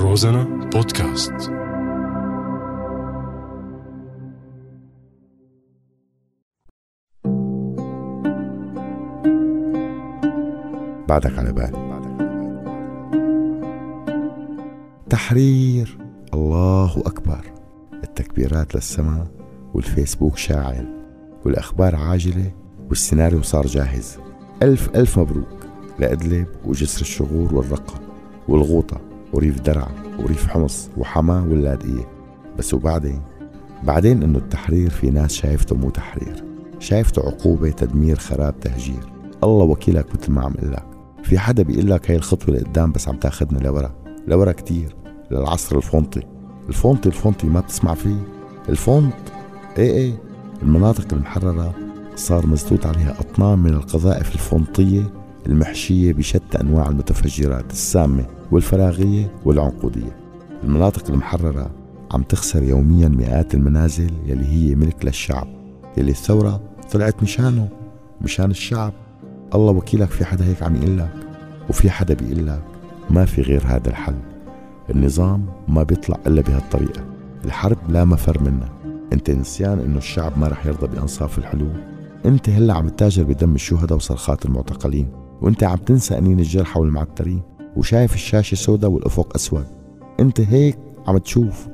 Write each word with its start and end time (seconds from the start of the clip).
روزانا 0.00 0.44
بودكاست. 0.72 1.32
بعدك 11.08 11.38
على 11.38 11.52
بالي 11.52 11.88
تحرير 15.10 15.98
الله 16.34 16.98
أكبر. 16.98 17.40
التكبيرات 17.92 18.74
للسماء 18.74 19.26
والفيسبوك 19.74 20.36
شاعل 20.36 20.86
والأخبار 21.44 21.96
عاجلة 21.96 22.52
والسيناريو 22.88 23.42
صار 23.42 23.66
جاهز. 23.66 24.18
ألف 24.62 24.96
ألف 24.96 25.18
مبروك 25.18 25.66
لأدلب 25.98 26.46
وجسر 26.64 27.00
الشغور 27.00 27.54
والرقة 27.54 27.94
والغوطة. 28.48 29.07
وريف 29.32 29.60
درعا 29.60 29.88
وريف 30.18 30.46
حمص 30.46 30.88
وحما 30.96 31.40
واللاذقية 31.40 32.08
بس 32.58 32.74
وبعدين؟ 32.74 33.22
بعدين 33.82 34.22
إنه 34.22 34.38
التحرير 34.38 34.90
في 34.90 35.10
ناس 35.10 35.32
شايفته 35.32 35.76
مو 35.76 35.90
تحرير 35.90 36.44
شايفته 36.78 37.22
عقوبة 37.22 37.70
تدمير 37.70 38.18
خراب 38.18 38.60
تهجير. 38.60 39.12
الله 39.44 39.64
وكيلك 39.64 40.06
مثل 40.14 40.32
ما 40.32 40.42
عم 40.42 40.52
قلك. 40.52 40.72
لك 40.72 40.84
في 41.22 41.38
حدا 41.38 41.62
بيقول 41.62 41.90
لك 41.90 42.10
هاي 42.10 42.16
الخطوة 42.16 42.54
لقدام 42.54 42.92
بس 42.92 43.08
عم 43.08 43.16
تاخذنا 43.16 43.58
لورا 43.58 43.94
لورا 44.26 44.52
كتير 44.52 44.96
للعصر 45.30 45.76
الفونطي. 45.76 46.22
الفونطي 46.68 47.08
الفونطي 47.08 47.46
ما 47.46 47.60
بتسمع 47.60 47.94
فيه. 47.94 48.22
الفونط 48.68 49.12
إيه 49.78 49.90
إيه. 49.90 50.12
المناطق 50.62 51.14
المحررة 51.14 51.74
صار 52.16 52.46
مسدود 52.46 52.86
عليها 52.86 53.14
أطنان 53.20 53.58
من 53.58 53.70
القذائف 53.70 54.34
الفونطية 54.34 55.02
المحشية 55.48 56.12
بشتى 56.12 56.60
أنواع 56.60 56.88
المتفجرات 56.88 57.70
السامة 57.70 58.26
والفراغية 58.50 59.30
والعنقودية. 59.44 60.16
المناطق 60.64 61.10
المحررة 61.10 61.70
عم 62.10 62.22
تخسر 62.22 62.62
يوميا 62.62 63.08
مئات 63.08 63.54
المنازل 63.54 64.10
يلي 64.26 64.46
هي 64.46 64.74
ملك 64.74 65.04
للشعب 65.04 65.46
يلي 65.96 66.10
الثورة 66.10 66.60
طلعت 66.92 67.22
مشانه 67.22 67.68
مشان 68.20 68.50
الشعب. 68.50 68.92
الله 69.54 69.72
وكيلك 69.72 70.10
في 70.10 70.24
حدا 70.24 70.44
هيك 70.44 70.62
عم 70.62 70.76
يقول 70.76 70.98
لك 70.98 71.10
وفي 71.70 71.90
حدا 71.90 72.14
بيقول 72.14 72.46
لك 72.46 72.62
ما 73.10 73.24
في 73.24 73.42
غير 73.42 73.62
هذا 73.66 73.88
الحل. 73.88 74.18
النظام 74.90 75.46
ما 75.68 75.82
بيطلع 75.82 76.18
إلا 76.26 76.42
بهالطريقة. 76.42 77.04
الحرب 77.44 77.78
لا 77.88 78.04
مفر 78.04 78.42
منها. 78.42 78.68
أنت 79.12 79.30
نسيان 79.30 79.78
إنه 79.78 79.98
الشعب 79.98 80.38
ما 80.38 80.48
رح 80.48 80.66
يرضى 80.66 80.86
بأنصاف 80.86 81.38
الحلول. 81.38 81.82
أنت 82.26 82.48
هلأ 82.48 82.74
عم 82.74 82.88
تتاجر 82.88 83.22
بدم 83.22 83.54
الشهداء 83.54 83.96
وصرخات 83.96 84.46
المعتقلين. 84.46 85.08
وانت 85.42 85.64
عم 85.64 85.76
تنسى 85.76 86.18
انين 86.18 86.38
الجرحى 86.38 86.80
والمعترين 86.80 87.42
وشايف 87.76 88.14
الشاشة 88.14 88.54
سوداء 88.54 88.90
والأفق 88.90 89.34
أسود. 89.34 89.66
أنت 90.20 90.40
هيك 90.40 90.78
عم 91.06 91.18
تشوف. 91.18 91.68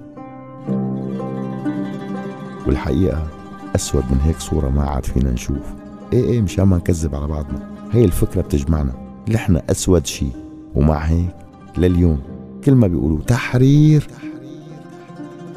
والحقيقة 2.67 3.29
أسود 3.77 4.05
من 4.11 4.21
هيك 4.21 4.39
صورة 4.39 4.69
ما 4.69 4.83
عاد 4.83 5.05
فينا 5.05 5.31
نشوف. 5.31 5.75
إيه 6.13 6.25
إيه 6.25 6.41
مشان 6.41 6.65
ما 6.65 6.77
نكذب 6.77 7.15
على 7.15 7.27
بعضنا. 7.27 7.71
هي 7.93 8.05
الفكرة 8.05 8.41
بتجمعنا. 8.41 8.93
نحن 9.29 9.61
أسود 9.71 10.07
شي 10.07 10.27
ومع 10.75 10.99
هيك 10.99 11.37
لليوم 11.79 12.21
كل 12.65 12.75
ما 12.75 12.87
بيقولوا 12.87 13.21
تحرير 13.21 14.09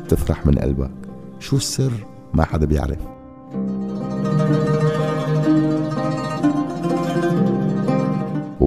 تفرح 0.09 0.45
من 0.45 0.59
قلبك. 0.59 0.92
شو 1.39 1.55
السر؟ 1.55 1.92
ما 2.33 2.44
حدا 2.44 2.66
بيعرف. 2.66 3.16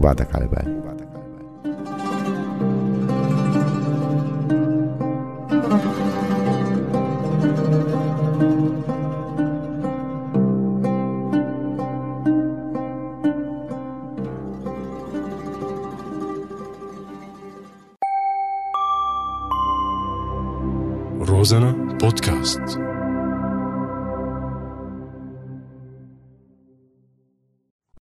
وبعدك 0.01 0.35
على 0.35 0.47
بالي 0.47 0.81
روزانا 21.21 21.73
بودكاست 22.03 22.90